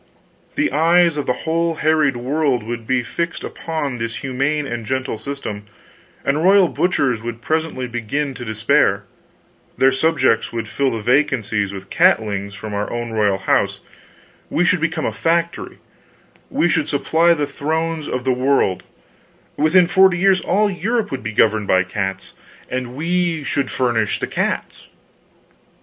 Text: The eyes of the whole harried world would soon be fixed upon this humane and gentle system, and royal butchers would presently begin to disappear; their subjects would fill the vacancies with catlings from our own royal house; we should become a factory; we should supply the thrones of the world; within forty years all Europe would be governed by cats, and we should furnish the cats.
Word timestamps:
The 0.55 0.71
eyes 0.71 1.15
of 1.15 1.27
the 1.27 1.31
whole 1.45 1.75
harried 1.75 2.17
world 2.17 2.63
would 2.63 2.79
soon 2.79 2.85
be 2.87 3.03
fixed 3.03 3.43
upon 3.43 3.99
this 3.99 4.15
humane 4.23 4.65
and 4.65 4.83
gentle 4.83 5.19
system, 5.19 5.65
and 6.25 6.43
royal 6.43 6.69
butchers 6.69 7.21
would 7.21 7.39
presently 7.39 7.85
begin 7.85 8.33
to 8.33 8.43
disappear; 8.43 9.03
their 9.77 9.91
subjects 9.91 10.51
would 10.51 10.67
fill 10.67 10.89
the 10.89 11.03
vacancies 11.03 11.71
with 11.71 11.91
catlings 11.91 12.55
from 12.55 12.73
our 12.73 12.91
own 12.91 13.11
royal 13.11 13.37
house; 13.37 13.81
we 14.49 14.65
should 14.65 14.81
become 14.81 15.05
a 15.05 15.11
factory; 15.13 15.77
we 16.49 16.67
should 16.67 16.89
supply 16.89 17.35
the 17.35 17.45
thrones 17.45 18.07
of 18.07 18.23
the 18.23 18.33
world; 18.33 18.81
within 19.55 19.85
forty 19.85 20.17
years 20.17 20.41
all 20.41 20.67
Europe 20.67 21.11
would 21.11 21.21
be 21.21 21.31
governed 21.31 21.67
by 21.67 21.83
cats, 21.83 22.33
and 22.71 22.95
we 22.95 23.43
should 23.43 23.69
furnish 23.69 24.19
the 24.19 24.25
cats. 24.25 24.89